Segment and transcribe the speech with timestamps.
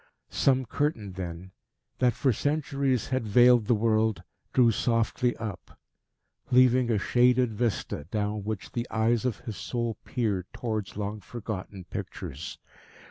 [0.31, 1.51] Some curtain, then,
[1.99, 5.77] that for centuries had veiled the world, drew softly up,
[6.49, 11.83] leaving a shaded vista down which the eyes of his soul peered towards long forgotten
[11.83, 12.57] pictures.